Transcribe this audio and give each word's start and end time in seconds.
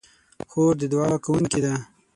خور 0.49 0.73
د 0.81 0.83
دعا 0.93 1.11
کوونکې 1.25 1.59
ده. 1.65 1.73